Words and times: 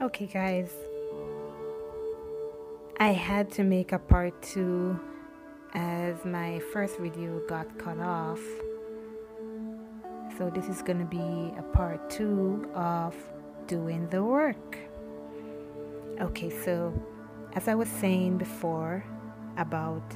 Okay, 0.00 0.26
guys. 0.26 0.70
I 3.00 3.08
had 3.08 3.50
to 3.52 3.64
make 3.64 3.90
a 3.90 3.98
part 3.98 4.40
two 4.40 4.96
as 5.74 6.24
my 6.24 6.60
first 6.72 6.98
video 6.98 7.40
got 7.48 7.66
cut 7.80 7.98
off. 7.98 8.38
So, 10.36 10.50
this 10.54 10.68
is 10.68 10.82
going 10.82 11.00
to 11.00 11.04
be 11.04 11.52
a 11.58 11.64
part 11.72 12.10
two 12.10 12.70
of 12.76 13.16
doing 13.66 14.06
the 14.06 14.22
work. 14.22 14.78
Okay, 16.20 16.50
so 16.64 16.94
as 17.54 17.66
I 17.66 17.74
was 17.74 17.88
saying 17.88 18.38
before 18.38 19.04
about 19.56 20.14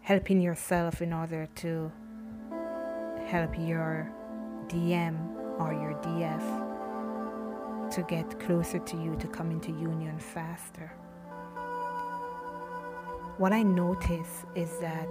helping 0.00 0.40
yourself 0.40 1.02
in 1.02 1.12
order 1.12 1.50
to 1.56 1.92
help 3.26 3.58
your 3.58 4.10
DM 4.68 5.18
or 5.58 5.74
your 5.74 5.92
DF 6.02 6.63
to 7.92 8.02
get 8.02 8.38
closer 8.40 8.78
to 8.78 8.96
you, 8.96 9.16
to 9.16 9.28
come 9.28 9.50
into 9.50 9.70
union 9.70 10.18
faster. 10.18 10.92
What 13.38 13.52
I 13.52 13.62
notice 13.62 14.44
is 14.54 14.78
that 14.78 15.08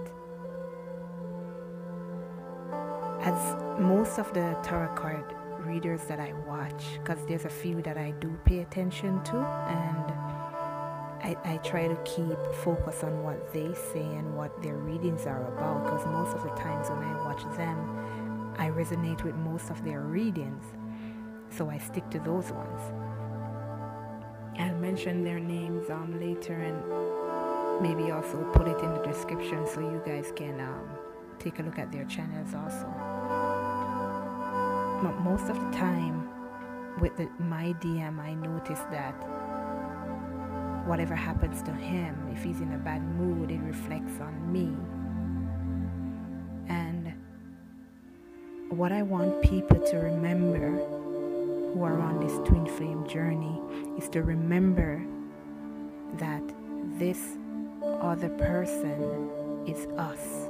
as 3.20 3.80
most 3.80 4.18
of 4.18 4.32
the 4.34 4.56
tarot 4.62 4.94
card 4.94 5.34
readers 5.60 6.04
that 6.04 6.20
I 6.20 6.32
watch, 6.46 6.84
because 6.98 7.24
there's 7.26 7.44
a 7.44 7.50
few 7.50 7.80
that 7.82 7.96
I 7.96 8.12
do 8.12 8.38
pay 8.44 8.60
attention 8.60 9.22
to, 9.24 9.36
and 9.36 10.12
I, 11.22 11.36
I 11.44 11.56
try 11.58 11.88
to 11.88 11.96
keep 12.04 12.38
focus 12.62 13.02
on 13.02 13.22
what 13.22 13.52
they 13.52 13.72
say 13.92 14.04
and 14.04 14.36
what 14.36 14.62
their 14.62 14.76
readings 14.76 15.26
are 15.26 15.42
about, 15.46 15.84
because 15.84 16.04
most 16.06 16.36
of 16.36 16.42
the 16.42 16.50
times 16.50 16.90
when 16.90 16.98
I 16.98 17.14
watch 17.24 17.42
them, 17.56 18.54
I 18.58 18.68
resonate 18.68 19.24
with 19.24 19.34
most 19.36 19.70
of 19.70 19.82
their 19.84 20.00
readings, 20.00 20.64
so 21.56 21.70
I 21.70 21.78
stick 21.78 22.08
to 22.10 22.18
those 22.18 22.50
ones. 22.50 22.80
I'll 24.58 24.76
mention 24.76 25.24
their 25.24 25.40
names 25.40 25.90
um, 25.90 26.20
later 26.20 26.54
and 26.54 27.82
maybe 27.82 28.10
also 28.10 28.42
put 28.52 28.68
it 28.68 28.78
in 28.80 28.94
the 28.94 29.02
description 29.02 29.66
so 29.66 29.80
you 29.80 30.02
guys 30.04 30.32
can 30.34 30.60
um, 30.60 30.88
take 31.38 31.58
a 31.58 31.62
look 31.62 31.78
at 31.78 31.92
their 31.92 32.04
channels 32.04 32.54
also. 32.54 32.86
But 35.02 35.20
most 35.20 35.48
of 35.50 35.56
the 35.56 35.70
time 35.76 36.28
with 37.00 37.16
the, 37.16 37.28
my 37.38 37.74
DM, 37.80 38.18
I 38.18 38.34
notice 38.34 38.80
that 38.90 39.14
whatever 40.86 41.14
happens 41.14 41.62
to 41.62 41.72
him, 41.72 42.16
if 42.32 42.42
he's 42.42 42.60
in 42.60 42.72
a 42.72 42.78
bad 42.78 43.02
mood, 43.02 43.50
it 43.50 43.60
reflects 43.60 44.20
on 44.20 44.52
me. 44.52 44.76
And 46.68 47.12
what 48.70 48.92
I 48.92 49.02
want 49.02 49.42
people 49.42 49.80
to 49.80 49.96
remember 49.96 51.03
who 51.74 51.82
are 51.82 52.00
on 52.00 52.20
this 52.20 52.38
twin 52.48 52.66
flame 52.66 53.04
journey 53.04 53.60
is 53.98 54.08
to 54.08 54.22
remember 54.22 55.04
that 56.18 56.42
this 56.98 57.36
other 58.00 58.28
person 58.28 59.28
is 59.66 59.86
us. 59.98 60.48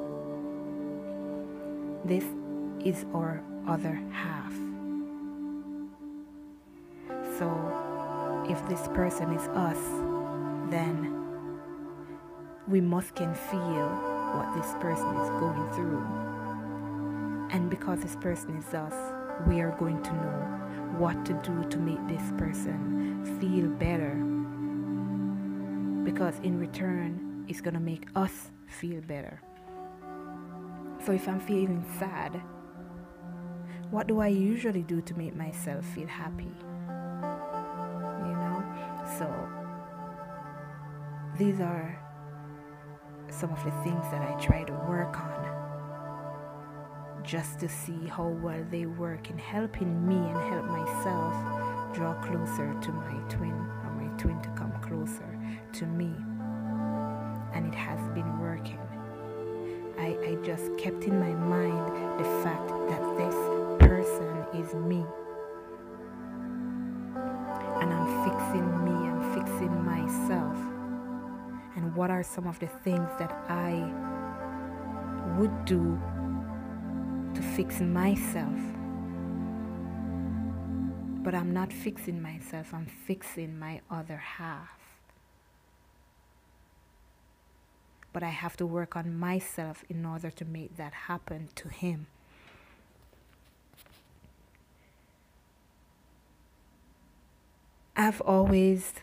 This 2.04 2.24
is 2.84 3.06
our 3.14 3.42
other 3.66 3.98
half. 4.12 4.52
So, 7.38 7.48
if 8.50 8.68
this 8.68 8.86
person 8.88 9.32
is 9.32 9.48
us, 9.48 9.80
then 10.70 11.10
we 12.68 12.82
must 12.82 13.14
can 13.14 13.34
feel 13.34 13.88
what 14.36 14.54
this 14.54 14.74
person 14.78 15.08
is 15.16 15.30
going 15.40 15.72
through. 15.72 16.04
And 17.50 17.70
because 17.70 18.00
this 18.00 18.16
person 18.16 18.56
is 18.56 18.74
us, 18.74 18.94
we 19.48 19.62
are 19.62 19.74
going 19.78 20.02
to 20.02 20.12
know 20.12 20.63
what 20.98 21.24
to 21.26 21.32
do 21.42 21.64
to 21.68 21.78
make 21.78 22.06
this 22.06 22.32
person 22.38 23.24
feel 23.40 23.68
better. 23.68 24.14
Because 26.04 26.38
in 26.42 26.58
return, 26.58 27.44
it's 27.48 27.60
going 27.60 27.74
to 27.74 27.80
make 27.80 28.08
us 28.14 28.50
feel 28.66 29.00
better. 29.00 29.40
So 31.04 31.12
if 31.12 31.28
I'm 31.28 31.40
feeling 31.40 31.84
sad, 31.98 32.40
what 33.90 34.06
do 34.06 34.20
I 34.20 34.28
usually 34.28 34.82
do 34.82 35.00
to 35.02 35.14
make 35.14 35.36
myself 35.36 35.84
feel 35.94 36.08
happy? 36.08 36.52
You 38.26 38.34
know? 38.42 38.64
So, 39.18 39.48
these 41.38 41.60
are 41.60 41.98
some 43.28 43.50
of 43.50 43.62
the 43.64 43.70
things 43.82 44.04
that 44.10 44.22
I 44.22 44.34
try 44.40 44.64
to 44.64 44.72
work 44.88 45.18
on 45.20 45.33
just 47.24 47.58
to 47.58 47.68
see 47.68 48.06
how 48.06 48.28
well 48.28 48.62
they 48.70 48.84
work 48.84 49.30
in 49.30 49.38
helping 49.38 50.06
me 50.06 50.16
and 50.16 50.38
help 50.52 50.66
myself 50.66 51.94
draw 51.94 52.12
closer 52.22 52.74
to 52.82 52.92
my 52.92 53.14
twin 53.30 53.52
or 53.82 53.90
my 53.96 54.08
twin 54.18 54.40
to 54.42 54.48
come 54.50 54.72
closer 54.82 55.38
to 55.72 55.86
me. 55.86 56.12
And 57.54 57.66
it 57.66 57.74
has 57.74 57.98
been 58.10 58.38
working. 58.38 58.78
I, 59.98 60.16
I 60.28 60.34
just 60.44 60.76
kept 60.76 61.04
in 61.04 61.18
my 61.18 61.32
mind 61.32 62.18
the 62.18 62.28
fact 62.44 62.68
that 62.90 63.02
this 63.16 63.34
person 63.80 64.44
is 64.54 64.74
me. 64.74 65.04
And 67.80 67.92
I'm 67.92 68.24
fixing 68.28 68.84
me, 68.84 69.08
I'm 69.08 69.34
fixing 69.34 69.84
myself. 69.84 70.58
And 71.76 71.94
what 71.94 72.10
are 72.10 72.22
some 72.22 72.46
of 72.46 72.58
the 72.58 72.66
things 72.66 73.08
that 73.18 73.32
I 73.48 73.90
would 75.38 75.64
do 75.64 75.98
fix 77.54 77.80
myself? 77.80 78.58
But 81.22 81.34
I'm 81.34 81.52
not 81.52 81.72
fixing 81.72 82.20
myself, 82.20 82.74
I'm 82.74 82.86
fixing 82.86 83.58
my 83.58 83.80
other 83.88 84.16
half. 84.16 84.78
But 88.12 88.22
I 88.22 88.30
have 88.30 88.56
to 88.56 88.66
work 88.66 88.96
on 88.96 89.16
myself 89.16 89.84
in 89.88 90.04
order 90.04 90.30
to 90.30 90.44
make 90.44 90.76
that 90.76 90.92
happen 90.92 91.48
to 91.54 91.68
him. 91.68 92.08
I've 97.96 98.20
always 98.20 98.94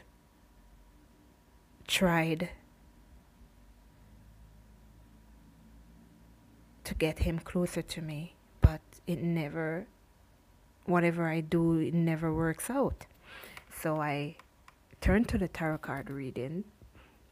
tried 1.88 2.50
to 6.84 6.94
get 6.96 7.20
him 7.20 7.40
closer 7.40 7.82
to 7.82 8.02
me, 8.02 8.36
it 9.12 9.22
never, 9.22 9.86
whatever 10.86 11.28
I 11.28 11.42
do, 11.42 11.80
it 11.80 11.94
never 11.94 12.34
works 12.34 12.70
out. 12.70 13.06
So 13.74 14.02
I 14.02 14.38
turned 15.02 15.28
to 15.30 15.38
the 15.38 15.48
tarot 15.48 15.80
card 15.80 16.10
reading, 16.10 16.64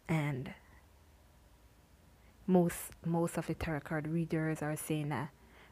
and 0.07 0.53
most 2.47 2.91
most 3.05 3.37
of 3.37 3.47
the 3.47 3.53
tarot 3.53 3.81
card 3.81 4.07
readers 4.07 4.61
are 4.61 4.75
saying 4.75 5.09
that 5.09 5.29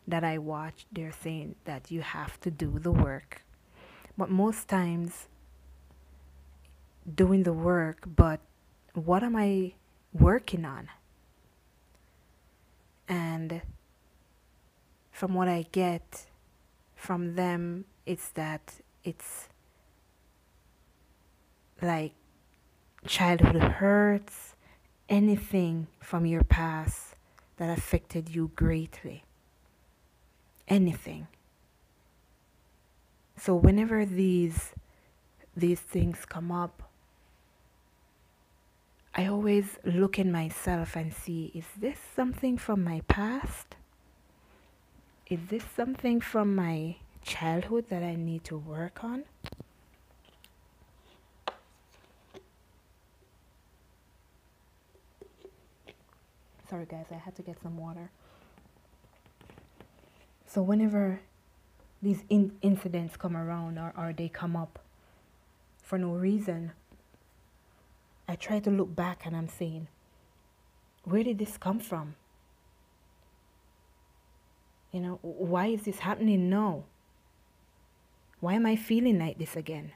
that 0.08 0.24
I 0.24 0.38
watch, 0.38 0.86
they're 0.92 1.12
saying 1.12 1.56
that 1.66 1.92
you 1.92 2.02
have 2.02 2.40
to 2.42 2.50
do 2.50 2.80
the 2.80 2.92
work. 2.92 3.42
But 4.18 4.30
most 4.30 4.70
times 4.70 5.28
doing 7.14 7.44
the 7.44 7.54
work, 7.54 8.08
but 8.16 8.40
what 8.94 9.22
am 9.24 9.36
I 9.36 9.74
working 10.14 10.64
on? 10.64 10.88
And 13.10 13.62
from 15.18 15.34
what 15.34 15.48
I 15.48 15.66
get 15.72 16.28
from 16.96 17.34
them, 17.34 17.86
it's 18.06 18.30
that 18.30 18.76
it's 19.04 19.48
like 21.82 22.14
childhood 23.08 23.64
hurts, 23.64 24.54
anything 25.10 25.88
from 26.00 26.28
your 26.28 26.44
past 26.44 27.16
that 27.58 27.76
affected 27.76 28.30
you 28.30 28.52
greatly. 28.56 29.24
Anything. 30.68 31.26
So 33.38 33.56
whenever 33.56 34.06
these 34.06 34.74
these 35.56 35.80
things 35.80 36.26
come 36.26 36.52
up, 36.52 36.84
I 39.16 39.26
always 39.26 39.80
look 39.84 40.20
in 40.20 40.32
myself 40.32 40.96
and 40.96 41.12
see 41.12 41.52
is 41.56 41.66
this 41.76 41.98
something 42.16 42.60
from 42.60 42.84
my 42.84 43.02
past? 43.08 43.77
Is 45.30 45.40
this 45.50 45.64
something 45.76 46.22
from 46.22 46.56
my 46.56 46.96
childhood 47.22 47.90
that 47.90 48.02
I 48.02 48.16
need 48.16 48.46
to 48.46 48.58
work 48.58 49.04
on? 49.04 49.26
Sorry, 56.70 56.86
guys, 56.86 57.08
I 57.12 57.16
had 57.16 57.36
to 57.36 57.42
get 57.42 57.62
some 57.62 57.78
water. 57.78 58.10
So, 60.46 60.62
whenever 60.62 61.20
these 62.02 62.24
in- 62.30 62.58
incidents 62.62 63.18
come 63.18 63.36
around 63.36 63.78
or, 63.78 63.94
or 63.98 64.14
they 64.14 64.30
come 64.30 64.56
up 64.56 64.80
for 65.84 65.98
no 65.98 66.12
reason, 66.12 66.72
I 68.30 68.36
try 68.36 68.60
to 68.60 68.70
look 68.70 68.96
back 68.96 69.26
and 69.26 69.36
I'm 69.36 69.50
saying, 69.50 69.90
where 71.04 71.24
did 71.24 71.38
this 71.38 71.58
come 71.58 71.80
from? 71.80 72.16
You 74.98 75.04
know, 75.04 75.20
why 75.22 75.68
is 75.68 75.84
this 75.84 76.00
happening 76.00 76.50
now? 76.50 76.84
Why 78.40 78.56
am 78.56 78.66
I 78.66 78.76
feeling 78.76 79.20
like 79.20 79.38
this 79.38 79.56
again? 79.56 79.92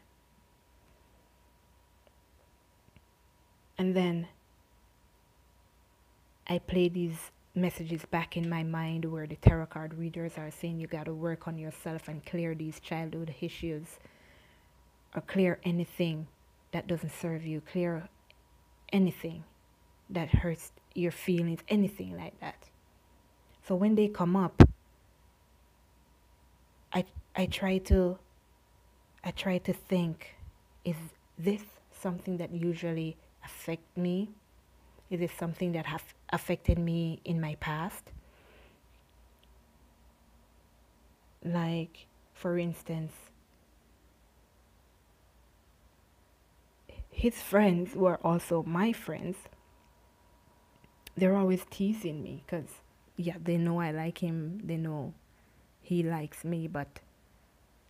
And 3.80 3.96
then 3.96 4.28
I 6.46 6.60
play 6.60 6.88
these 6.88 7.32
messages 7.56 8.06
back 8.12 8.38
in 8.38 8.48
my 8.48 8.62
mind 8.62 9.06
where 9.06 9.26
the 9.26 9.38
tarot 9.38 9.66
card 9.66 9.96
readers 9.96 10.34
are 10.38 10.52
saying 10.52 10.80
you 10.80 10.86
got 10.86 11.06
to 11.06 11.16
work 11.16 11.48
on 11.48 11.58
yourself 11.58 12.08
and 12.08 12.24
clear 12.24 12.54
these 12.54 12.80
childhood 12.80 13.34
issues 13.42 13.98
or 15.16 15.22
clear 15.22 15.60
anything 15.64 16.28
that 16.74 16.86
doesn't 16.86 17.12
serve 17.12 17.44
you, 17.44 17.60
clear 17.60 18.08
anything 18.94 19.46
that 20.12 20.30
hurts 20.30 20.72
your 20.94 21.12
feelings, 21.12 21.62
anything 21.70 22.16
like 22.16 22.40
that. 22.40 22.70
So 23.68 23.74
when 23.74 23.96
they 23.96 24.08
come 24.08 24.36
up, 24.36 24.62
I 26.94 27.06
I 27.36 27.46
try 27.46 27.78
to 27.80 28.18
I 29.24 29.32
try 29.32 29.58
to 29.60 29.74
think 29.74 30.36
is 30.84 30.96
this 31.38 31.64
something 31.92 32.38
that 32.38 32.52
usually 32.52 33.18
affect 33.44 33.98
me? 33.98 34.30
Is 35.10 35.22
it 35.22 35.32
something 35.38 35.74
that 35.74 35.86
have 35.86 36.14
affected 36.30 36.80
me 36.80 37.22
in 37.26 37.40
my 37.40 37.56
past? 37.56 38.12
Like 41.44 42.08
for 42.34 42.58
instance, 42.58 43.14
his 47.12 47.42
friends 47.42 47.96
were 47.96 48.20
also 48.26 48.64
my 48.64 48.92
friends. 48.94 49.38
They're 51.16 51.36
always 51.36 51.66
teasing 51.70 52.24
me 52.24 52.44
because, 52.46 52.82
yeah, 53.16 53.36
they 53.40 53.58
know 53.58 53.80
I 53.80 53.92
like 53.92 54.18
him. 54.18 54.62
They 54.64 54.78
know 54.78 55.14
he 55.82 56.04
likes 56.04 56.44
me, 56.44 56.68
but 56.68 57.00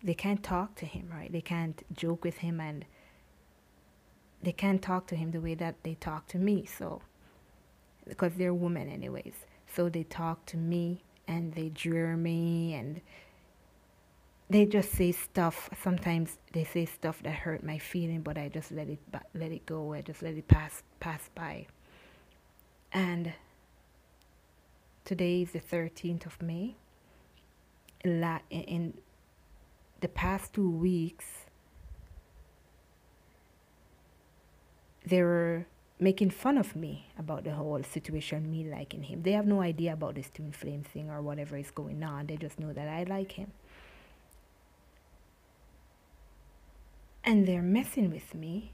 they 0.03 0.13
can't 0.13 0.43
talk 0.43 0.75
to 0.75 0.85
him, 0.85 1.09
right? 1.11 1.31
They 1.31 1.41
can't 1.41 1.83
joke 1.95 2.23
with 2.23 2.37
him 2.37 2.59
and 2.59 2.85
they 4.41 4.51
can't 4.51 4.81
talk 4.81 5.07
to 5.07 5.15
him 5.15 5.31
the 5.31 5.41
way 5.41 5.53
that 5.55 5.75
they 5.83 5.95
talk 5.95 6.27
to 6.29 6.37
me. 6.37 6.65
So, 6.65 7.01
because 8.07 8.33
they're 8.35 8.53
women, 8.53 8.89
anyways. 8.89 9.33
So 9.75 9.89
they 9.89 10.03
talk 10.03 10.45
to 10.47 10.57
me 10.57 11.03
and 11.27 11.53
they 11.53 11.69
jeer 11.69 12.17
me 12.17 12.73
and 12.73 13.01
they 14.49 14.65
just 14.65 14.91
say 14.91 15.11
stuff. 15.11 15.69
Sometimes 15.81 16.37
they 16.51 16.63
say 16.63 16.85
stuff 16.85 17.21
that 17.23 17.33
hurt 17.33 17.63
my 17.63 17.77
feeling, 17.77 18.21
but 18.21 18.37
I 18.37 18.49
just 18.49 18.71
let 18.71 18.89
it 18.89 18.99
let 19.33 19.51
it 19.51 19.65
go. 19.65 19.93
I 19.93 20.01
just 20.01 20.21
let 20.21 20.33
it 20.33 20.47
pass 20.47 20.83
pass 20.99 21.29
by. 21.33 21.67
And 22.91 23.33
today 25.05 25.43
is 25.43 25.51
the 25.51 25.61
13th 25.61 26.25
of 26.25 26.41
May. 26.41 26.75
In 28.03 28.93
the 29.99 30.07
past 30.07 30.53
two 30.53 30.69
weeks, 30.69 31.25
they 35.05 35.21
were 35.21 35.65
making 35.99 36.31
fun 36.31 36.57
of 36.57 36.75
me 36.75 37.07
about 37.19 37.43
the 37.43 37.51
whole 37.51 37.83
situation, 37.83 38.49
me 38.49 38.63
liking 38.67 39.03
him. 39.03 39.21
They 39.21 39.33
have 39.33 39.45
no 39.45 39.61
idea 39.61 39.93
about 39.93 40.15
this 40.15 40.31
twin 40.33 40.51
flame 40.51 40.83
thing 40.83 41.11
or 41.11 41.21
whatever 41.21 41.57
is 41.57 41.69
going 41.69 42.03
on. 42.03 42.25
They 42.25 42.37
just 42.37 42.59
know 42.59 42.73
that 42.73 42.87
I 42.87 43.03
like 43.03 43.33
him. 43.33 43.51
And 47.23 47.47
they're 47.47 47.61
messing 47.61 48.09
with 48.09 48.33
me. 48.33 48.71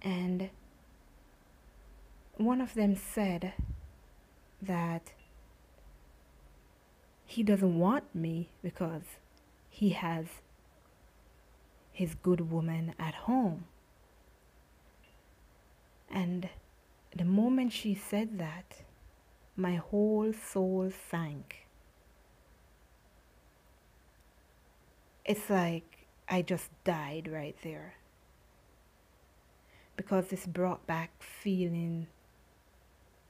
And 0.00 0.48
one 2.36 2.62
of 2.62 2.72
them 2.72 2.96
said 2.96 3.52
that 4.62 5.12
he 7.26 7.42
doesn't 7.42 7.78
want 7.78 8.14
me 8.14 8.50
because 8.62 9.02
he 9.68 9.90
has 9.90 10.26
his 11.92 12.14
good 12.14 12.50
woman 12.50 12.94
at 12.98 13.14
home. 13.14 13.64
And 16.10 16.48
the 17.16 17.24
moment 17.24 17.72
she 17.72 17.94
said 17.94 18.38
that, 18.38 18.82
my 19.56 19.76
whole 19.76 20.32
soul 20.32 20.92
sank. 21.10 21.66
It's 25.24 25.48
like 25.48 26.06
I 26.28 26.42
just 26.42 26.70
died 26.84 27.28
right 27.30 27.56
there. 27.62 27.94
Because 29.96 30.26
this 30.26 30.46
brought 30.46 30.86
back 30.86 31.10
feeling 31.20 32.08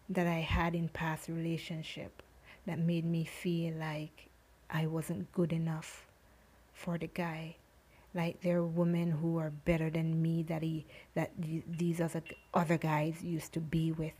that 0.08 0.26
I 0.26 0.40
had 0.40 0.74
in 0.74 0.88
past 0.88 1.28
relationship 1.28 2.22
that 2.66 2.78
made 2.78 3.04
me 3.04 3.24
feel 3.24 3.74
like 3.74 4.28
I 4.70 4.86
wasn't 4.86 5.32
good 5.32 5.52
enough 5.52 6.06
for 6.72 6.98
the 6.98 7.06
guy 7.06 7.56
like 8.14 8.40
there 8.42 8.58
are 8.58 8.64
women 8.64 9.10
who 9.10 9.38
are 9.38 9.50
better 9.50 9.90
than 9.90 10.22
me 10.22 10.42
that 10.44 10.62
he 10.62 10.86
that 11.14 11.32
these 11.36 12.00
other 12.00 12.22
other 12.54 12.78
guys 12.78 13.22
used 13.22 13.52
to 13.52 13.60
be 13.60 13.90
with 13.90 14.14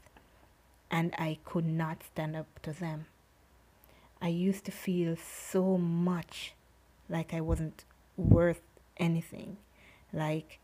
and 0.91 1.15
I 1.17 1.39
could 1.45 1.67
not 1.67 2.03
stand 2.03 2.37
up 2.37 2.47
to 2.63 2.73
them. 2.73 3.07
I 4.21 4.29
used 4.29 4.65
to 4.67 4.71
feel 4.71 5.17
so 5.17 5.77
much 5.79 6.55
like 7.09 7.35
I 7.35 7.41
wasn't 7.41 7.85
worth 8.17 8.63
anything. 8.97 9.59
Like 10.13 10.59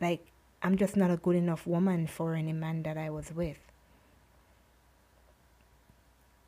like 0.00 0.26
I'm 0.62 0.76
just 0.76 0.96
not 0.96 1.10
a 1.10 1.16
good 1.16 1.36
enough 1.36 1.66
woman 1.66 2.06
for 2.06 2.34
any 2.34 2.52
man 2.52 2.84
that 2.84 2.96
I 2.96 3.10
was 3.10 3.32
with. 3.34 3.67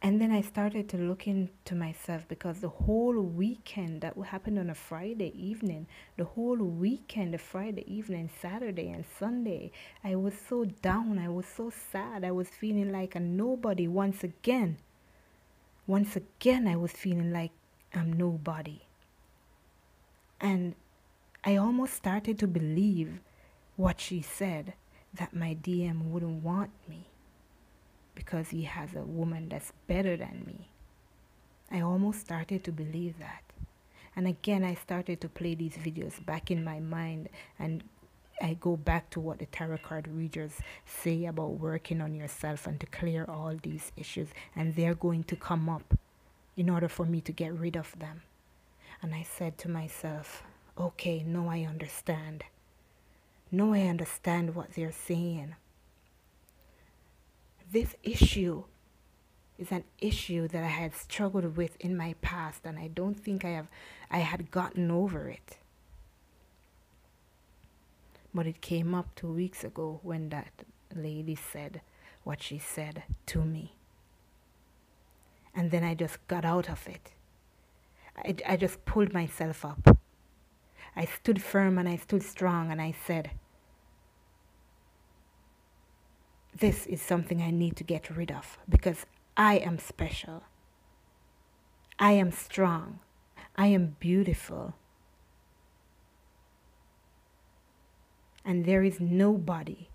And 0.02 0.18
then 0.18 0.32
I 0.32 0.40
started 0.40 0.88
to 0.90 0.96
look 0.96 1.26
into 1.26 1.74
myself 1.74 2.26
because 2.26 2.60
the 2.60 2.70
whole 2.70 3.20
weekend 3.20 4.00
that 4.00 4.16
happened 4.16 4.58
on 4.58 4.70
a 4.70 4.74
Friday 4.74 5.30
evening, 5.36 5.86
the 6.16 6.24
whole 6.24 6.56
weekend, 6.56 7.34
the 7.34 7.38
Friday 7.38 7.84
evening, 7.86 8.30
Saturday 8.40 8.88
and 8.88 9.04
Sunday, 9.18 9.72
I 10.02 10.14
was 10.14 10.32
so 10.48 10.64
down. 10.64 11.18
I 11.18 11.28
was 11.28 11.44
so 11.44 11.70
sad. 11.92 12.24
I 12.24 12.30
was 12.30 12.48
feeling 12.48 12.90
like 12.90 13.14
a 13.14 13.20
nobody 13.20 13.86
once 13.86 14.24
again. 14.24 14.78
Once 15.86 16.16
again, 16.16 16.66
I 16.66 16.76
was 16.76 16.92
feeling 16.92 17.30
like 17.30 17.52
I'm 17.92 18.14
nobody. 18.14 18.80
And 20.40 20.76
I 21.44 21.56
almost 21.56 21.92
started 21.92 22.38
to 22.38 22.46
believe 22.46 23.20
what 23.76 24.00
she 24.00 24.22
said 24.22 24.72
that 25.12 25.34
my 25.34 25.54
DM 25.54 26.04
wouldn't 26.04 26.42
want 26.42 26.70
me 26.88 27.09
because 28.20 28.50
he 28.50 28.64
has 28.64 28.94
a 28.94 29.00
woman 29.00 29.48
that's 29.48 29.72
better 29.86 30.14
than 30.14 30.42
me. 30.46 30.68
I 31.70 31.80
almost 31.80 32.20
started 32.20 32.62
to 32.64 32.70
believe 32.70 33.18
that. 33.18 33.42
And 34.14 34.28
again, 34.28 34.62
I 34.62 34.74
started 34.74 35.22
to 35.22 35.28
play 35.30 35.54
these 35.54 35.78
videos 35.78 36.22
back 36.26 36.50
in 36.50 36.62
my 36.62 36.80
mind 36.80 37.30
and 37.58 37.82
I 38.42 38.58
go 38.60 38.76
back 38.76 39.08
to 39.10 39.20
what 39.20 39.38
the 39.38 39.46
tarot 39.46 39.78
card 39.78 40.06
readers 40.06 40.52
say 40.84 41.24
about 41.24 41.52
working 41.52 42.02
on 42.02 42.14
yourself 42.14 42.66
and 42.66 42.78
to 42.80 42.86
clear 42.86 43.24
all 43.24 43.56
these 43.62 43.90
issues. 43.96 44.28
And 44.54 44.76
they're 44.76 44.94
going 44.94 45.24
to 45.24 45.36
come 45.36 45.70
up 45.70 45.94
in 46.58 46.68
order 46.68 46.90
for 46.90 47.06
me 47.06 47.22
to 47.22 47.32
get 47.32 47.58
rid 47.58 47.74
of 47.74 47.98
them. 47.98 48.20
And 49.00 49.14
I 49.14 49.22
said 49.22 49.56
to 49.58 49.70
myself, 49.70 50.42
okay, 50.76 51.24
now 51.26 51.48
I 51.48 51.62
understand. 51.62 52.44
Now 53.50 53.72
I 53.72 53.84
understand 53.86 54.54
what 54.54 54.74
they're 54.74 54.92
saying 54.92 55.54
this 57.70 57.94
issue 58.02 58.64
is 59.58 59.70
an 59.70 59.84
issue 59.98 60.48
that 60.48 60.64
I 60.64 60.68
had 60.68 60.94
struggled 60.94 61.56
with 61.56 61.76
in 61.80 61.96
my 61.96 62.14
past 62.22 62.62
and 62.64 62.78
I 62.78 62.88
don't 62.88 63.14
think 63.14 63.44
I 63.44 63.50
have 63.50 63.68
I 64.10 64.18
had 64.18 64.50
gotten 64.50 64.90
over 64.90 65.28
it. 65.28 65.58
But 68.32 68.46
it 68.46 68.60
came 68.60 68.94
up 68.94 69.14
2 69.16 69.32
weeks 69.32 69.64
ago 69.64 70.00
when 70.02 70.28
that 70.30 70.64
lady 70.94 71.34
said 71.34 71.82
what 72.24 72.42
she 72.42 72.58
said 72.58 73.02
to 73.26 73.44
me. 73.44 73.74
And 75.54 75.70
then 75.70 75.84
I 75.84 75.94
just 75.94 76.26
got 76.28 76.44
out 76.44 76.68
of 76.70 76.86
it. 76.86 77.12
I, 78.16 78.36
I 78.46 78.56
just 78.56 78.84
pulled 78.84 79.12
myself 79.12 79.64
up. 79.64 79.98
I 80.96 81.04
stood 81.04 81.42
firm 81.42 81.78
and 81.78 81.88
I 81.88 81.96
stood 81.96 82.22
strong 82.22 82.70
and 82.70 82.80
I 82.80 82.94
said, 83.06 83.30
this 86.56 86.86
is 86.86 87.00
something 87.00 87.40
I 87.40 87.50
need 87.50 87.76
to 87.76 87.84
get 87.84 88.10
rid 88.10 88.30
of 88.30 88.58
because 88.68 89.06
I 89.36 89.58
am 89.58 89.78
special. 89.78 90.42
I 91.98 92.12
am 92.12 92.32
strong. 92.32 93.00
I 93.56 93.66
am 93.68 93.96
beautiful. 94.00 94.74
And 98.44 98.64
there 98.64 98.82
is 98.82 99.00
nobody, 99.00 99.88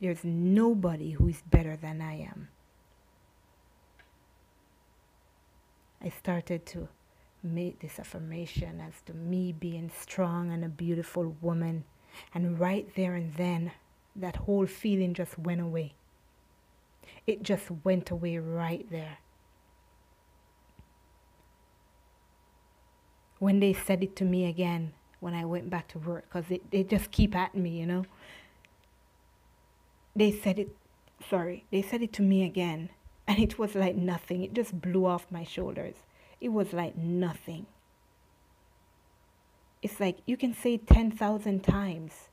there's 0.00 0.24
nobody 0.24 1.12
who 1.12 1.28
is 1.28 1.42
better 1.42 1.76
than 1.76 2.00
I 2.00 2.20
am. 2.20 2.48
I 6.02 6.08
started 6.08 6.66
to 6.66 6.88
make 7.42 7.80
this 7.80 7.98
affirmation 7.98 8.80
as 8.80 9.02
to 9.06 9.14
me 9.14 9.52
being 9.52 9.90
strong 9.98 10.50
and 10.52 10.64
a 10.64 10.68
beautiful 10.68 11.36
woman. 11.40 11.84
And 12.34 12.58
right 12.58 12.88
there 12.96 13.14
and 13.14 13.34
then, 13.34 13.72
that 14.16 14.36
whole 14.36 14.66
feeling 14.66 15.14
just 15.14 15.38
went 15.38 15.60
away. 15.60 15.94
It 17.26 17.42
just 17.42 17.70
went 17.84 18.10
away 18.10 18.38
right 18.38 18.86
there. 18.90 19.18
When 23.38 23.60
they 23.60 23.72
said 23.72 24.02
it 24.02 24.16
to 24.16 24.24
me 24.24 24.46
again, 24.46 24.92
when 25.20 25.34
I 25.34 25.44
went 25.44 25.70
back 25.70 25.88
to 25.88 25.98
work, 25.98 26.24
because 26.28 26.46
they, 26.48 26.60
they 26.70 26.82
just 26.82 27.10
keep 27.10 27.34
at 27.34 27.54
me, 27.54 27.70
you 27.80 27.86
know. 27.86 28.04
they 30.16 30.30
said 30.32 30.58
it, 30.58 30.76
sorry, 31.28 31.64
they 31.70 31.82
said 31.82 32.02
it 32.02 32.12
to 32.14 32.22
me 32.22 32.44
again. 32.44 32.90
And 33.26 33.38
it 33.38 33.58
was 33.58 33.74
like 33.74 33.96
nothing. 33.96 34.42
It 34.42 34.52
just 34.52 34.82
blew 34.82 35.06
off 35.06 35.26
my 35.30 35.44
shoulders. 35.44 35.96
It 36.42 36.50
was 36.50 36.74
like 36.74 36.94
nothing. 36.96 37.64
It's 39.82 39.98
like 39.98 40.18
you 40.26 40.36
can 40.36 40.54
say 40.54 40.76
10,000 40.76 41.64
times. 41.64 42.28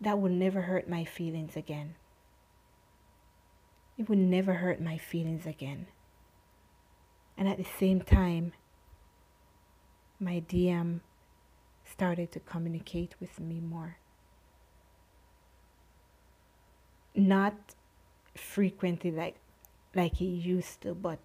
That 0.00 0.20
will 0.20 0.30
never 0.30 0.62
hurt 0.62 0.88
my 0.88 1.04
feelings 1.04 1.56
again. 1.56 1.94
It 3.96 4.08
would 4.08 4.18
never 4.18 4.54
hurt 4.54 4.80
my 4.80 4.96
feelings 4.96 5.44
again. 5.44 5.88
And 7.36 7.48
at 7.48 7.58
the 7.58 7.66
same 7.78 8.00
time, 8.00 8.52
my 10.20 10.40
DM 10.48 11.00
started 11.84 12.30
to 12.32 12.40
communicate 12.40 13.14
with 13.20 13.40
me 13.40 13.60
more. 13.60 13.96
Not 17.14 17.54
frequently 18.34 19.10
like 19.10 19.36
like 19.94 20.14
he 20.14 20.26
used 20.26 20.80
to, 20.82 20.94
but 20.94 21.18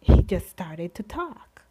he 0.00 0.22
just 0.22 0.50
started 0.50 0.94
to 0.94 1.02
talk. 1.02 1.62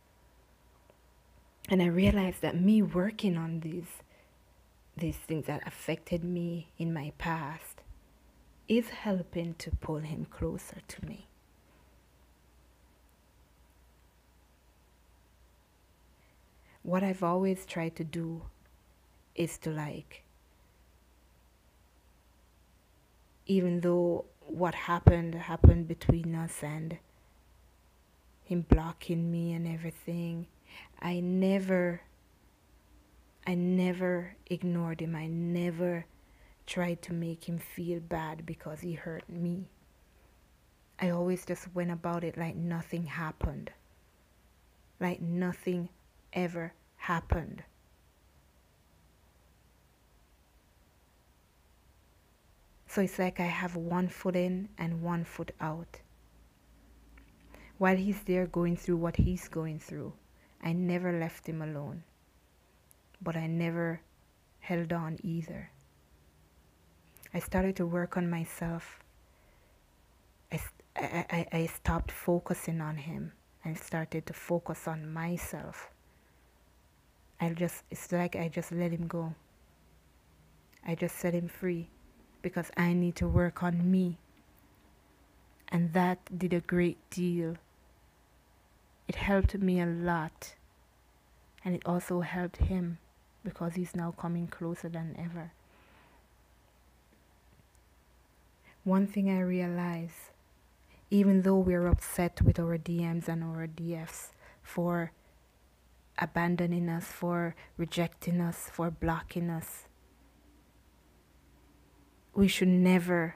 And 1.69 1.81
I 1.81 1.85
realized 1.85 2.41
that 2.41 2.59
me 2.59 2.81
working 2.81 3.37
on 3.37 3.59
these 3.59 4.02
these 4.95 5.17
things 5.17 5.47
that 5.47 5.65
affected 5.65 6.23
me 6.23 6.67
in 6.77 6.93
my 6.93 7.11
past 7.17 7.81
is 8.67 8.89
helping 8.89 9.55
to 9.55 9.71
pull 9.71 9.99
him 9.99 10.25
closer 10.25 10.77
to 10.87 11.05
me. 11.05 11.27
What 16.83 17.03
I've 17.03 17.23
always 17.23 17.65
tried 17.65 17.95
to 17.95 18.03
do 18.03 18.43
is 19.35 19.57
to 19.59 19.69
like, 19.69 20.23
even 23.45 23.81
though 23.81 24.25
what 24.41 24.75
happened 24.75 25.35
happened 25.35 25.87
between 25.87 26.35
us 26.35 26.61
and 26.61 26.97
him 28.43 28.65
blocking 28.67 29.31
me 29.31 29.53
and 29.53 29.65
everything, 29.67 30.47
I 31.01 31.19
never, 31.21 32.01
I 33.45 33.55
never 33.55 34.35
ignored 34.45 35.01
him. 35.01 35.15
I 35.15 35.27
never 35.27 36.05
tried 36.65 37.01
to 37.03 37.13
make 37.13 37.43
him 37.43 37.59
feel 37.59 37.99
bad 37.99 38.45
because 38.45 38.79
he 38.79 38.93
hurt 38.93 39.27
me. 39.27 39.67
I 40.99 41.09
always 41.09 41.45
just 41.45 41.73
went 41.75 41.91
about 41.91 42.23
it 42.23 42.37
like 42.37 42.55
nothing 42.55 43.03
happened. 43.03 43.71
Like 44.99 45.21
nothing 45.21 45.89
ever 46.31 46.73
happened. 46.95 47.63
So 52.87 53.01
it's 53.01 53.19
like 53.19 53.39
I 53.39 53.45
have 53.45 53.75
one 53.75 54.07
foot 54.07 54.35
in 54.35 54.69
and 54.77 55.01
one 55.01 55.25
foot 55.25 55.51
out. 55.59 55.99
While 57.79 57.97
he's 57.97 58.21
there 58.21 58.45
going 58.45 58.77
through 58.77 58.97
what 58.97 59.17
he's 59.17 59.47
going 59.47 59.79
through, 59.79 60.13
I 60.63 60.73
never 60.73 61.11
left 61.11 61.49
him 61.49 61.61
alone. 61.61 62.03
But 63.23 63.37
I 63.37 63.47
never 63.47 64.01
held 64.59 64.91
on 64.91 65.17
either. 65.23 65.69
I 67.33 67.39
started 67.39 67.75
to 67.77 67.85
work 67.85 68.17
on 68.17 68.29
myself. 68.29 68.99
I, 70.51 70.59
I, 70.95 71.47
I, 71.51 71.65
stopped 71.65 72.11
focusing 72.11 72.79
on 72.79 72.97
him 72.97 73.31
and 73.65 73.77
started 73.77 74.27
to 74.27 74.33
focus 74.33 74.87
on 74.87 75.11
myself. 75.11 75.89
I 77.41 77.49
just, 77.49 77.83
it's 77.89 78.11
like 78.11 78.35
I 78.35 78.49
just 78.49 78.71
let 78.71 78.91
him 78.91 79.07
go. 79.07 79.33
I 80.85 80.93
just 80.93 81.17
set 81.17 81.33
him 81.33 81.47
free 81.47 81.89
because 82.43 82.69
I 82.77 82.93
need 82.93 83.15
to 83.15 83.27
work 83.27 83.63
on 83.63 83.89
me. 83.89 84.17
And 85.69 85.93
that 85.93 86.37
did 86.37 86.53
a 86.53 86.59
great 86.59 86.97
deal. 87.09 87.55
It 89.07 89.15
helped 89.15 89.55
me 89.55 89.81
a 89.81 89.87
lot. 89.87 90.53
And 91.65 91.73
it 91.73 91.81
also 91.85 92.21
helped 92.21 92.57
him 92.57 92.99
because 93.43 93.75
he's 93.75 93.95
now 93.95 94.11
coming 94.11 94.47
closer 94.47 94.89
than 94.89 95.15
ever. 95.17 95.51
One 98.83 99.07
thing 99.07 99.29
I 99.29 99.39
realize, 99.39 100.31
even 101.09 101.43
though 101.43 101.59
we're 101.59 101.87
upset 101.87 102.41
with 102.41 102.59
our 102.59 102.77
DMs 102.77 103.27
and 103.27 103.43
our 103.43 103.67
DFs 103.67 104.29
for 104.61 105.11
abandoning 106.17 106.89
us, 106.89 107.05
for 107.05 107.55
rejecting 107.77 108.41
us, 108.41 108.69
for 108.71 108.91
blocking 108.91 109.49
us. 109.49 109.83
We 112.35 112.47
should 112.47 112.67
never 112.67 113.35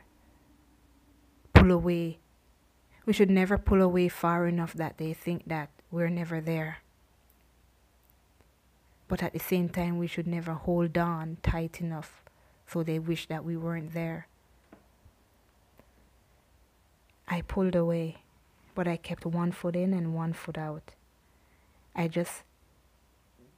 pull 1.53 1.71
away. 1.71 2.19
We 3.05 3.13
should 3.13 3.29
never 3.29 3.57
pull 3.57 3.81
away 3.81 4.09
far 4.09 4.47
enough 4.47 4.73
that 4.73 4.97
they 4.97 5.13
think 5.13 5.47
that 5.47 5.69
we're 5.91 6.09
never 6.09 6.41
there. 6.41 6.79
But 9.07 9.23
at 9.23 9.33
the 9.33 9.39
same 9.39 9.69
time, 9.69 9.97
we 9.97 10.07
should 10.07 10.27
never 10.27 10.53
hold 10.53 10.97
on 10.97 11.37
tight 11.41 11.79
enough 11.79 12.21
so 12.67 12.83
they 12.83 12.99
wish 12.99 13.27
that 13.27 13.45
we 13.45 13.55
weren't 13.55 13.93
there. 13.93 14.27
I 17.27 17.41
pulled 17.41 17.75
away, 17.75 18.17
but 18.75 18.87
I 18.87 18.97
kept 18.97 19.25
one 19.25 19.51
foot 19.51 19.75
in 19.75 19.93
and 19.93 20.13
one 20.13 20.33
foot 20.33 20.57
out. 20.57 20.91
I 21.95 22.07
just 22.07 22.43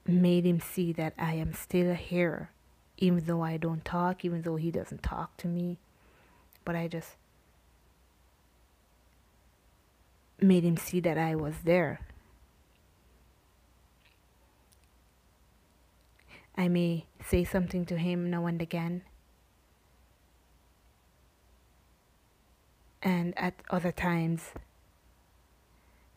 made 0.08 0.46
him 0.46 0.60
see 0.60 0.92
that 0.94 1.14
I 1.18 1.34
am 1.36 1.54
still 1.54 1.94
here, 1.94 2.52
even 2.98 3.26
though 3.26 3.42
I 3.42 3.58
don't 3.58 3.86
talk, 3.86 4.24
even 4.24 4.42
though 4.42 4.56
he 4.56 4.72
doesn't 4.72 5.04
talk 5.04 5.38
to 5.38 5.48
me. 5.48 5.78
But 6.66 6.76
I 6.76 6.88
just 6.88 7.16
made 10.42 10.64
him 10.64 10.78
see 10.78 11.00
that 11.02 11.18
I 11.18 11.36
was 11.36 11.56
there. 11.64 12.02
I 16.60 16.68
may 16.68 17.06
say 17.26 17.46
something 17.46 17.86
to 17.86 17.98
him 17.98 18.30
now 18.30 18.46
and 18.46 18.62
again. 18.62 19.04
And 23.02 23.34
at 23.38 23.54
other 23.70 23.94
times, 23.94 24.42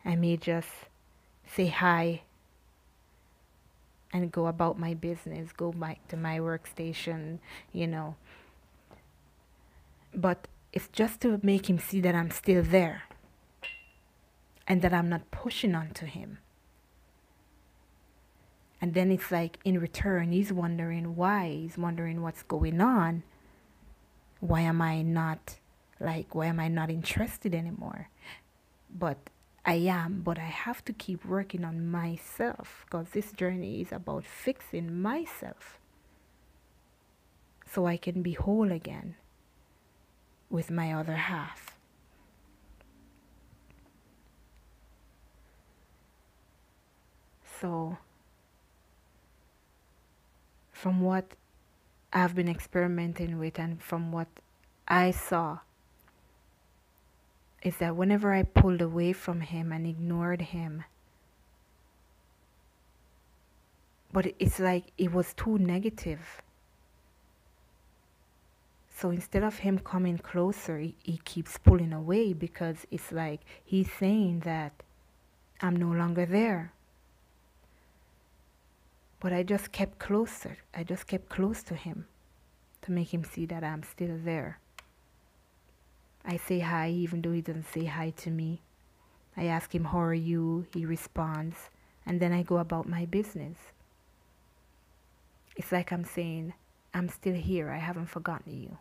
I 0.03 0.17
may 0.17 0.35
just 0.35 0.67
say 1.47 1.67
hi 1.67 2.23
and 4.11 4.33
go 4.33 4.47
about 4.47 4.77
my 4.77 4.93
business, 4.93 5.53
go 5.53 5.71
back 5.71 6.05
to 6.09 6.17
my 6.17 6.39
workstation, 6.39 7.39
you 7.71 7.87
know. 7.87 8.17
But 10.13 10.49
it's 10.73 10.89
just 10.89 11.21
to 11.21 11.39
make 11.41 11.69
him 11.69 11.79
see 11.79 12.01
that 12.01 12.15
I'm 12.15 12.31
still 12.31 12.63
there 12.63 13.03
and 14.67 14.81
that 14.81 14.93
I'm 14.93 15.07
not 15.07 15.31
pushing 15.31 15.73
onto 15.73 16.05
him. 16.05 16.39
And 18.83 18.93
then 18.95 19.11
it's 19.11 19.31
like 19.31 19.59
in 19.63 19.79
return, 19.79 20.33
he's 20.33 20.51
wondering 20.51 21.15
why, 21.15 21.47
he's 21.51 21.77
wondering 21.77 22.21
what's 22.21 22.43
going 22.43 22.81
on. 22.81 23.23
Why 24.41 24.59
am 24.59 24.81
I 24.81 25.01
not 25.03 25.55
like, 26.01 26.35
why 26.35 26.47
am 26.47 26.59
I 26.59 26.67
not 26.67 26.89
interested 26.89 27.55
anymore? 27.55 28.09
But 28.93 29.29
I 29.65 29.75
am, 29.75 30.21
but 30.21 30.37
I 30.37 30.51
have 30.65 30.83
to 30.83 30.91
keep 30.91 31.23
working 31.23 31.63
on 31.63 31.89
myself 31.89 32.83
because 32.83 33.07
this 33.11 33.31
journey 33.31 33.79
is 33.79 33.93
about 33.93 34.25
fixing 34.25 35.01
myself 35.01 35.79
so 37.65 37.85
I 37.85 37.95
can 37.95 38.21
be 38.21 38.33
whole 38.33 38.69
again 38.69 39.15
with 40.49 40.69
my 40.69 40.91
other 40.91 41.15
half. 41.15 41.77
So, 47.61 47.97
from 50.83 50.99
what 50.99 51.23
I've 52.11 52.35
been 52.35 52.49
experimenting 52.49 53.39
with 53.39 53.57
and 53.57 53.81
from 53.81 54.11
what 54.11 54.27
I 54.85 55.11
saw 55.11 55.59
is 57.61 57.77
that 57.77 57.95
whenever 57.95 58.33
I 58.33 58.43
pulled 58.43 58.81
away 58.81 59.13
from 59.13 59.39
him 59.39 59.71
and 59.71 59.87
ignored 59.87 60.41
him, 60.41 60.83
but 64.11 64.33
it's 64.39 64.59
like 64.59 64.91
it 64.97 65.13
was 65.13 65.33
too 65.33 65.57
negative. 65.57 66.41
So 68.93 69.09
instead 69.09 69.43
of 69.43 69.59
him 69.59 69.79
coming 69.79 70.17
closer, 70.17 70.79
he, 70.79 70.95
he 71.01 71.21
keeps 71.23 71.57
pulling 71.57 71.93
away 71.93 72.33
because 72.33 72.85
it's 72.91 73.13
like 73.13 73.39
he's 73.63 73.89
saying 73.89 74.41
that 74.41 74.73
I'm 75.61 75.77
no 75.77 75.91
longer 75.93 76.25
there. 76.25 76.73
But 79.23 79.31
I 79.31 79.41
just 79.41 79.71
kept 79.71 79.99
closer. 79.99 80.57
I 80.75 80.83
just 80.83 81.07
kept 81.07 81.29
close 81.29 81.63
to 81.63 81.75
him 81.75 82.07
to 82.81 82.91
make 82.91 83.13
him 83.13 83.23
see 83.23 83.45
that 83.45 83.63
I'm 83.63 83.81
still 83.81 84.19
there. 84.21 84.59
I 86.25 86.35
say 86.35 86.59
hi 86.59 86.89
even 86.89 87.21
though 87.21 87.31
he 87.31 87.41
doesn't 87.41 87.71
say 87.73 87.85
hi 87.85 88.09
to 88.17 88.29
me. 88.29 88.61
I 89.37 89.45
ask 89.45 89.73
him, 89.73 89.85
How 89.85 90.01
are 90.01 90.13
you? 90.13 90.67
He 90.73 90.85
responds, 90.85 91.69
and 92.05 92.19
then 92.19 92.33
I 92.33 92.43
go 92.43 92.57
about 92.57 92.87
my 92.87 93.05
business. 93.05 93.57
It's 95.55 95.71
like 95.71 95.93
I'm 95.93 96.03
saying, 96.03 96.53
I'm 96.93 97.07
still 97.07 97.35
here, 97.35 97.69
I 97.69 97.77
haven't 97.77 98.07
forgotten 98.07 98.61
you. 98.61 98.77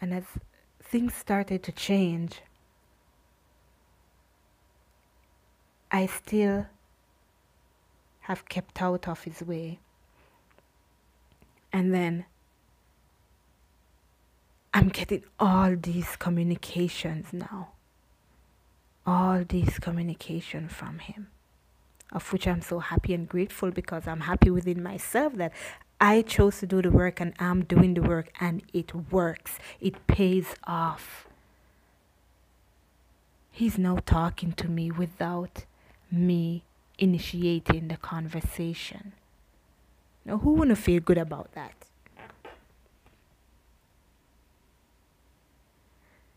And 0.00 0.14
as 0.14 0.24
things 0.82 1.14
started 1.14 1.62
to 1.64 1.72
change, 1.72 2.40
I 5.94 6.06
still 6.06 6.66
have 8.20 8.48
kept 8.48 8.80
out 8.80 9.06
of 9.06 9.24
his 9.24 9.42
way. 9.42 9.78
And 11.70 11.92
then 11.92 12.24
I'm 14.72 14.88
getting 14.88 15.24
all 15.38 15.76
these 15.76 16.16
communications 16.16 17.26
now. 17.32 17.72
All 19.06 19.44
these 19.46 19.78
communication 19.78 20.68
from 20.68 20.98
him. 20.98 21.28
Of 22.10 22.32
which 22.32 22.48
I'm 22.48 22.62
so 22.62 22.78
happy 22.78 23.12
and 23.12 23.28
grateful 23.28 23.70
because 23.70 24.08
I'm 24.08 24.20
happy 24.20 24.48
within 24.48 24.82
myself 24.82 25.34
that 25.34 25.52
I 26.00 26.22
chose 26.22 26.58
to 26.60 26.66
do 26.66 26.80
the 26.80 26.90
work 26.90 27.20
and 27.20 27.34
I'm 27.38 27.64
doing 27.64 27.94
the 27.94 28.02
work 28.02 28.32
and 28.40 28.62
it 28.72 28.94
works. 29.12 29.58
It 29.78 30.06
pays 30.06 30.54
off. 30.64 31.26
He's 33.50 33.76
now 33.76 33.98
talking 34.06 34.52
to 34.52 34.68
me 34.68 34.90
without 34.90 35.66
me 36.12 36.62
initiating 36.98 37.88
the 37.88 37.96
conversation. 37.96 39.14
Now, 40.24 40.38
who 40.38 40.52
wouldn't 40.52 40.78
feel 40.78 41.00
good 41.00 41.18
about 41.18 41.52
that? 41.54 41.74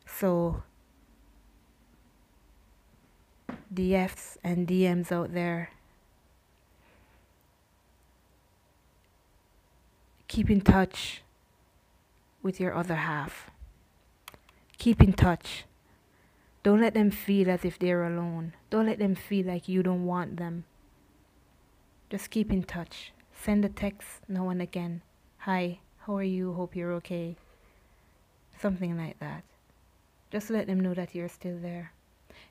So, 0.08 0.64
DFs 3.74 4.38
and 4.44 4.66
DMs 4.66 5.12
out 5.12 5.34
there, 5.34 5.72
keep 10.28 10.50
in 10.50 10.62
touch 10.62 11.22
with 12.42 12.60
your 12.60 12.74
other 12.74 12.96
half. 12.96 13.52
Keep 14.78 15.02
in 15.02 15.14
touch. 15.14 15.66
Don't 16.66 16.82
let 16.82 16.96
them 16.96 17.12
feel 17.12 17.52
as 17.52 17.64
if 17.64 17.78
they're 17.78 18.06
alone. 18.06 18.54
Don't 18.72 18.88
let 18.88 18.98
them 18.98 19.14
feel 19.14 19.46
like 19.46 19.70
you 19.70 19.84
don't 19.84 20.08
want 20.08 20.38
them. 20.38 20.64
Just 22.10 22.32
keep 22.32 22.52
in 22.52 22.64
touch. 22.64 23.14
Send 23.32 23.64
a 23.64 23.70
text 23.70 24.22
now 24.28 24.50
and 24.50 24.60
again. 24.60 25.04
Hi, 25.46 25.78
how 26.00 26.18
are 26.18 26.24
you? 26.24 26.54
Hope 26.54 26.76
you're 26.76 26.94
okay. 26.94 27.36
Something 28.60 28.98
like 28.98 29.20
that. 29.20 29.44
Just 30.32 30.50
let 30.50 30.66
them 30.66 30.80
know 30.80 30.96
that 30.96 31.14
you're 31.14 31.30
still 31.30 31.60
there. 31.62 31.92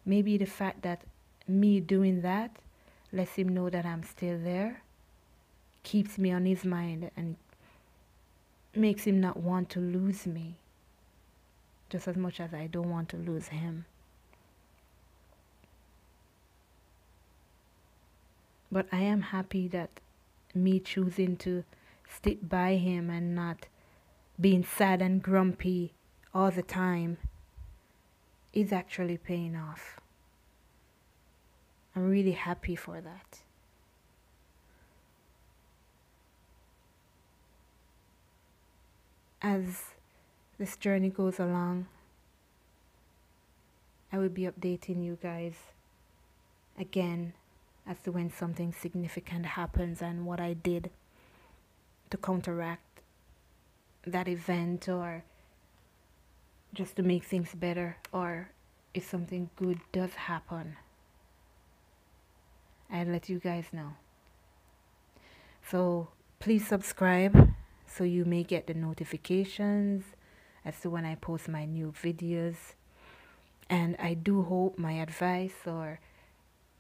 Maybe 0.06 0.38
the 0.38 0.46
fact 0.46 0.82
that 0.82 1.02
me 1.48 1.80
doing 1.80 2.22
that 2.22 2.52
lets 3.12 3.34
him 3.34 3.48
know 3.48 3.68
that 3.68 3.84
I'm 3.84 4.04
still 4.04 4.38
there, 4.38 4.84
keeps 5.82 6.18
me 6.18 6.30
on 6.30 6.46
his 6.46 6.64
mind, 6.64 7.10
and 7.16 7.34
makes 8.76 9.08
him 9.08 9.20
not 9.20 9.38
want 9.38 9.70
to 9.70 9.80
lose 9.80 10.24
me 10.24 10.54
just 11.90 12.06
as 12.06 12.16
much 12.16 12.38
as 12.38 12.54
I 12.54 12.68
don't 12.68 12.90
want 12.90 13.08
to 13.08 13.16
lose 13.16 13.48
him. 13.48 13.86
But 18.74 18.88
I 18.90 19.02
am 19.02 19.22
happy 19.22 19.68
that 19.68 20.00
me 20.52 20.80
choosing 20.80 21.36
to 21.36 21.62
stick 22.08 22.48
by 22.48 22.74
him 22.74 23.08
and 23.08 23.32
not 23.32 23.68
being 24.40 24.64
sad 24.64 25.00
and 25.00 25.22
grumpy 25.22 25.92
all 26.34 26.50
the 26.50 26.64
time 26.64 27.18
is 28.52 28.72
actually 28.72 29.16
paying 29.16 29.54
off. 29.54 30.00
I'm 31.94 32.10
really 32.10 32.32
happy 32.32 32.74
for 32.74 33.00
that. 33.00 33.42
As 39.40 39.94
this 40.58 40.76
journey 40.76 41.10
goes 41.10 41.38
along, 41.38 41.86
I 44.12 44.18
will 44.18 44.28
be 44.28 44.48
updating 44.48 45.04
you 45.04 45.16
guys 45.22 45.54
again 46.76 47.34
as 47.86 47.96
to 48.04 48.12
when 48.12 48.30
something 48.30 48.72
significant 48.72 49.46
happens 49.46 50.00
and 50.00 50.26
what 50.26 50.40
I 50.40 50.54
did 50.54 50.90
to 52.10 52.16
counteract 52.16 53.00
that 54.06 54.28
event 54.28 54.88
or 54.88 55.24
just 56.72 56.96
to 56.96 57.02
make 57.02 57.24
things 57.24 57.54
better 57.54 57.96
or 58.12 58.50
if 58.92 59.08
something 59.08 59.50
good 59.56 59.80
does 59.92 60.14
happen. 60.14 60.76
I'll 62.90 63.06
let 63.06 63.28
you 63.28 63.38
guys 63.38 63.66
know. 63.72 63.94
So 65.68 66.08
please 66.38 66.66
subscribe 66.66 67.54
so 67.86 68.04
you 68.04 68.24
may 68.24 68.42
get 68.42 68.66
the 68.66 68.74
notifications 68.74 70.04
as 70.64 70.80
to 70.80 70.90
when 70.90 71.04
I 71.04 71.14
post 71.14 71.48
my 71.48 71.64
new 71.64 71.92
videos. 71.92 72.74
And 73.68 73.96
I 73.98 74.14
do 74.14 74.42
hope 74.42 74.78
my 74.78 74.92
advice 74.92 75.54
or 75.66 76.00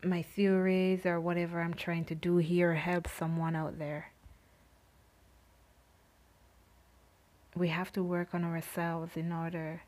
my 0.06 0.22
theories 0.22 1.06
or 1.06 1.20
whatever 1.20 1.60
I'm 1.60 1.74
trying 1.74 2.04
to 2.06 2.14
do 2.14 2.38
here 2.38 2.74
help 2.74 3.08
someone 3.08 3.56
out 3.56 3.78
there. 3.78 4.12
We 7.56 7.68
have 7.68 7.92
to 7.92 8.02
work 8.02 8.34
on 8.34 8.44
ourselves 8.44 9.16
in 9.16 9.32
order 9.32 9.82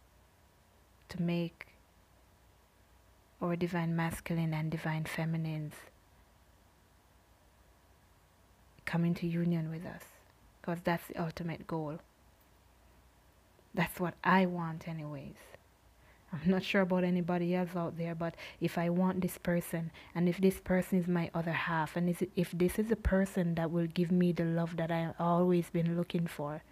to 1.08 1.22
make 1.22 1.66
our 3.42 3.56
divine 3.56 3.94
masculine 3.94 4.54
and 4.54 4.70
divine 4.70 5.04
feminines 5.04 5.74
come 8.84 9.04
into 9.04 9.26
union 9.26 9.70
with 9.70 9.84
us 9.84 10.02
because 10.60 10.78
that's 10.84 11.06
the 11.08 11.20
ultimate 11.22 11.66
goal. 11.66 11.98
That's 13.74 14.00
what 14.00 14.14
I 14.24 14.46
want, 14.46 14.88
anyways. 14.88 15.55
I'm 16.42 16.50
not 16.50 16.62
sure 16.62 16.82
about 16.82 17.04
anybody 17.04 17.54
else 17.54 17.74
out 17.74 17.96
there, 17.96 18.14
but 18.14 18.34
if 18.60 18.76
I 18.78 18.90
want 18.90 19.20
this 19.20 19.38
person, 19.38 19.90
and 20.14 20.28
if 20.28 20.38
this 20.38 20.60
person 20.60 20.98
is 20.98 21.08
my 21.08 21.30
other 21.34 21.52
half, 21.52 21.96
and 21.96 22.14
if 22.36 22.50
this 22.52 22.78
is 22.78 22.90
a 22.90 22.96
person 22.96 23.54
that 23.54 23.70
will 23.70 23.86
give 23.86 24.10
me 24.10 24.32
the 24.32 24.44
love 24.44 24.76
that 24.76 24.90
I've 24.90 25.14
always 25.18 25.70
been 25.70 25.96
looking 25.96 26.26
for, 26.26 26.62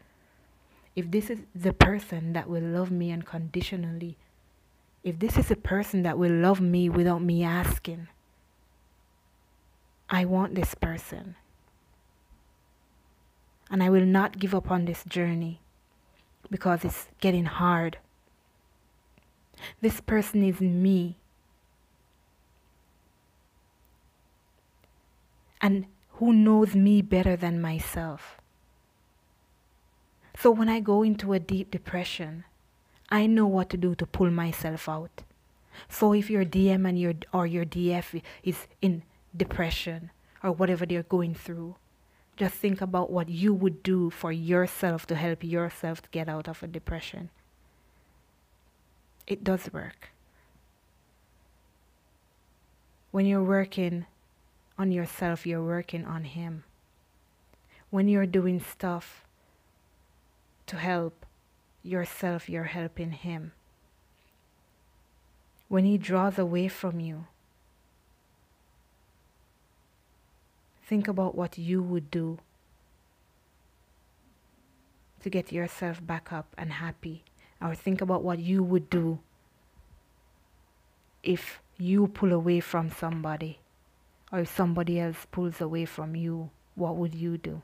if 0.94 1.10
this 1.10 1.30
is 1.30 1.40
the 1.54 1.72
person 1.72 2.34
that 2.34 2.48
will 2.48 2.62
love 2.62 2.90
me 2.90 3.10
unconditionally, 3.10 4.16
if 5.02 5.18
this 5.18 5.36
is 5.36 5.50
a 5.50 5.56
person 5.56 6.02
that 6.02 6.18
will 6.18 6.32
love 6.32 6.60
me 6.60 6.88
without 6.88 7.22
me 7.22 7.42
asking, 7.42 8.08
I 10.08 10.24
want 10.24 10.54
this 10.54 10.74
person. 10.74 11.36
And 13.70 13.82
I 13.82 13.90
will 13.90 14.06
not 14.06 14.38
give 14.38 14.54
up 14.54 14.70
on 14.70 14.84
this 14.84 15.04
journey 15.04 15.60
because 16.50 16.84
it's 16.84 17.08
getting 17.20 17.46
hard. 17.46 17.98
This 19.80 20.00
person 20.00 20.42
is 20.42 20.60
me. 20.60 21.16
And 25.60 25.86
who 26.14 26.32
knows 26.32 26.74
me 26.74 27.02
better 27.02 27.36
than 27.36 27.60
myself? 27.60 28.38
So 30.38 30.50
when 30.50 30.68
I 30.68 30.80
go 30.80 31.02
into 31.02 31.32
a 31.32 31.38
deep 31.38 31.70
depression, 31.70 32.44
I 33.08 33.26
know 33.26 33.46
what 33.46 33.70
to 33.70 33.76
do 33.76 33.94
to 33.94 34.06
pull 34.06 34.30
myself 34.30 34.88
out. 34.88 35.22
So 35.88 36.12
if 36.12 36.28
your 36.30 36.44
DM 36.44 36.88
and 36.88 36.98
your 36.98 37.14
or 37.32 37.46
your 37.46 37.64
DF 37.64 38.22
is 38.42 38.66
in 38.82 39.02
depression 39.36 40.10
or 40.42 40.52
whatever 40.52 40.86
they're 40.86 41.02
going 41.02 41.34
through, 41.34 41.76
just 42.36 42.54
think 42.54 42.80
about 42.80 43.10
what 43.10 43.28
you 43.28 43.54
would 43.54 43.82
do 43.82 44.10
for 44.10 44.32
yourself 44.32 45.06
to 45.06 45.14
help 45.14 45.44
yourself 45.44 46.02
get 46.10 46.28
out 46.28 46.48
of 46.48 46.62
a 46.62 46.66
depression 46.66 47.30
it 49.26 49.42
does 49.42 49.72
work. 49.72 50.10
When 53.10 53.26
you're 53.26 53.42
working 53.42 54.06
on 54.78 54.90
yourself, 54.92 55.46
you're 55.46 55.64
working 55.64 56.04
on 56.04 56.24
Him. 56.24 56.64
When 57.90 58.08
you're 58.08 58.26
doing 58.26 58.60
stuff 58.60 59.24
to 60.66 60.76
help 60.76 61.24
yourself, 61.82 62.48
you're 62.48 62.64
helping 62.64 63.12
Him. 63.12 63.52
When 65.68 65.84
He 65.84 65.96
draws 65.96 66.38
away 66.38 66.68
from 66.68 67.00
you, 67.00 67.26
think 70.82 71.08
about 71.08 71.34
what 71.34 71.56
you 71.56 71.82
would 71.82 72.10
do 72.10 72.38
to 75.22 75.30
get 75.30 75.52
yourself 75.52 76.04
back 76.04 76.32
up 76.32 76.54
and 76.58 76.72
happy 76.74 77.24
or 77.64 77.74
think 77.74 78.02
about 78.02 78.22
what 78.22 78.38
you 78.38 78.62
would 78.62 78.90
do 78.90 79.18
if 81.22 81.60
you 81.78 82.06
pull 82.06 82.32
away 82.32 82.60
from 82.60 82.90
somebody 82.90 83.58
or 84.30 84.40
if 84.40 84.54
somebody 84.54 85.00
else 85.00 85.26
pulls 85.32 85.62
away 85.62 85.86
from 85.86 86.14
you, 86.14 86.50
what 86.74 86.96
would 86.96 87.14
you 87.14 87.38
do? 87.38 87.62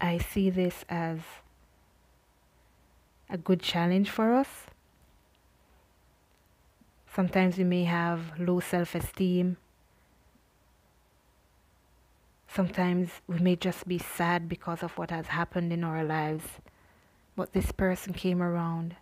I 0.00 0.18
see 0.18 0.48
this 0.48 0.84
as 0.88 1.18
a 3.28 3.36
good 3.36 3.60
challenge 3.60 4.10
for 4.10 4.32
us. 4.32 4.66
Sometimes 7.12 7.58
we 7.58 7.64
may 7.64 7.82
have 7.82 8.38
low 8.38 8.60
self 8.60 8.94
esteem 8.94 9.56
Sometimes 12.48 13.10
we 13.26 13.38
may 13.38 13.56
just 13.56 13.86
be 13.86 13.98
sad 13.98 14.48
because 14.48 14.82
of 14.82 14.96
what 14.96 15.10
has 15.10 15.28
happened 15.28 15.72
in 15.72 15.84
our 15.84 16.02
lives, 16.02 16.44
but 17.36 17.52
this 17.52 17.70
person 17.72 18.12
came 18.14 18.42
around 18.42 18.96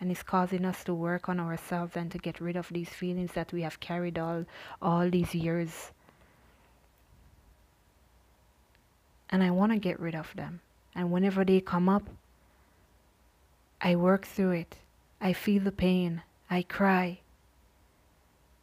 and 0.00 0.10
is 0.10 0.22
causing 0.22 0.64
us 0.64 0.84
to 0.84 0.94
work 0.94 1.28
on 1.28 1.40
ourselves 1.40 1.96
and 1.96 2.10
to 2.12 2.18
get 2.18 2.40
rid 2.40 2.56
of 2.56 2.68
these 2.68 2.88
feelings 2.88 3.32
that 3.32 3.52
we 3.52 3.62
have 3.62 3.80
carried 3.80 4.18
all 4.18 4.44
all 4.80 5.10
these 5.10 5.34
years. 5.34 5.92
And 9.30 9.42
I 9.42 9.50
want 9.50 9.72
to 9.72 9.78
get 9.78 9.98
rid 9.98 10.14
of 10.14 10.32
them. 10.36 10.60
And 10.94 11.10
whenever 11.10 11.44
they 11.44 11.60
come 11.60 11.88
up, 11.88 12.08
I 13.80 13.96
work 13.96 14.26
through 14.26 14.52
it. 14.52 14.76
I 15.20 15.32
feel 15.32 15.62
the 15.62 15.72
pain. 15.72 16.22
I 16.48 16.62
cry. 16.62 17.20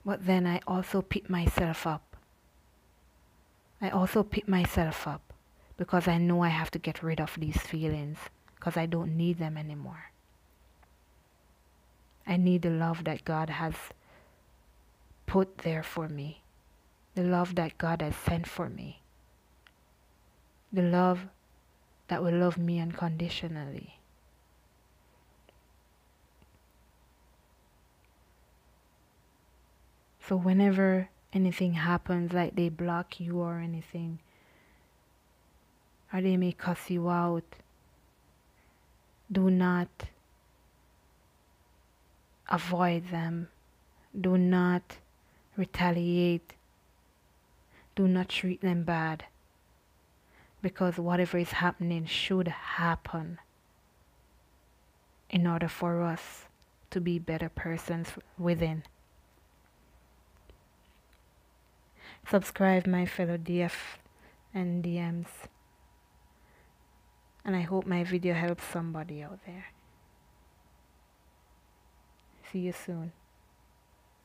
But 0.05 0.25
then 0.25 0.47
I 0.47 0.61
also 0.65 1.01
pick 1.01 1.29
myself 1.29 1.85
up. 1.85 2.10
I 3.81 3.89
also 3.89 4.21
pick 4.21 4.47
myself 4.47 5.07
up 5.07 5.33
because 5.75 6.07
I 6.07 6.19
know 6.19 6.43
I 6.43 6.49
have 6.49 6.69
to 6.71 6.79
get 6.79 7.01
rid 7.01 7.19
of 7.19 7.35
these 7.39 7.57
feelings 7.57 8.19
because 8.55 8.77
I 8.77 8.85
don't 8.85 9.17
need 9.17 9.39
them 9.39 9.57
anymore. 9.57 10.11
I 12.27 12.37
need 12.37 12.61
the 12.61 12.69
love 12.69 13.03
that 13.05 13.25
God 13.25 13.49
has 13.49 13.73
put 15.25 15.59
there 15.59 15.81
for 15.81 16.07
me, 16.07 16.43
the 17.15 17.23
love 17.23 17.55
that 17.55 17.79
God 17.79 18.03
has 18.03 18.15
sent 18.15 18.47
for 18.47 18.69
me, 18.69 19.01
the 20.71 20.83
love 20.83 21.21
that 22.07 22.21
will 22.21 22.37
love 22.37 22.59
me 22.59 22.79
unconditionally. 22.79 23.95
So, 30.27 30.35
whenever 30.35 31.09
anything 31.33 31.73
happens, 31.73 32.33
like 32.33 32.55
they 32.55 32.69
block 32.69 33.19
you 33.19 33.39
or 33.39 33.59
anything, 33.59 34.19
or 36.13 36.21
they 36.21 36.37
may 36.37 36.51
cuss 36.51 36.89
you 36.89 37.09
out, 37.09 37.55
do 39.31 39.49
not 39.49 39.87
avoid 42.49 43.09
them. 43.09 43.47
Do 44.19 44.37
not 44.37 44.97
retaliate. 45.55 46.53
Do 47.95 48.07
not 48.07 48.29
treat 48.29 48.61
them 48.61 48.83
bad. 48.83 49.25
Because 50.61 50.97
whatever 50.97 51.37
is 51.37 51.53
happening 51.53 52.05
should 52.05 52.49
happen 52.49 53.39
in 55.29 55.47
order 55.47 55.69
for 55.69 56.01
us 56.01 56.45
to 56.91 56.99
be 56.99 57.17
better 57.17 57.49
persons 57.49 58.09
within. 58.37 58.83
Subscribe, 62.31 62.87
my 62.87 63.05
fellow 63.05 63.35
DF 63.35 63.73
and 64.53 64.81
DMs. 64.81 65.27
And 67.43 67.57
I 67.57 67.59
hope 67.59 67.85
my 67.85 68.05
video 68.05 68.33
helps 68.33 68.63
somebody 68.63 69.21
out 69.21 69.39
there. 69.45 69.65
See 72.49 72.59
you 72.59 72.71
soon. 72.71 73.11